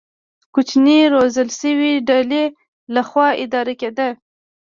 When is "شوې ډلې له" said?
1.59-3.01